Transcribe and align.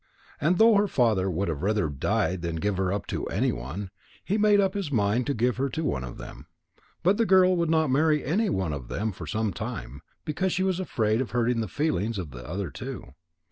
And 0.39 0.57
though 0.57 0.73
her 0.77 0.87
father 0.87 1.29
would 1.29 1.47
rather 1.47 1.83
have 1.87 1.99
died 1.99 2.41
than 2.41 2.55
give 2.55 2.77
her 2.77 2.91
up 2.91 3.05
to 3.05 3.27
anyone, 3.27 3.91
he 4.25 4.35
made 4.35 4.59
up 4.59 4.73
his 4.73 4.91
mind 4.91 5.27
to 5.27 5.35
give 5.35 5.57
her 5.57 5.69
to 5.69 5.83
one 5.83 6.03
of 6.03 6.17
them. 6.17 6.47
But 7.03 7.17
the 7.17 7.25
girl 7.27 7.55
would 7.57 7.69
not 7.69 7.91
marry 7.91 8.25
any 8.25 8.49
one 8.49 8.73
of 8.73 8.87
them 8.87 9.11
for 9.11 9.27
some 9.27 9.53
time, 9.53 10.01
because 10.25 10.53
she 10.53 10.63
was 10.63 10.79
afraid 10.79 11.21
of 11.21 11.29
hurting 11.29 11.61
the 11.61 11.67
feelings 11.67 12.17
of 12.17 12.31
the 12.31 12.43
other 12.49 12.71
two. 12.71 13.13